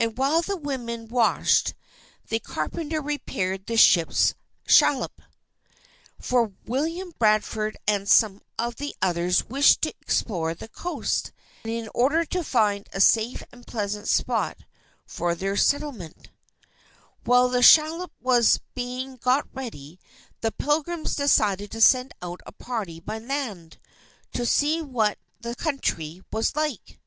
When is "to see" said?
24.32-24.82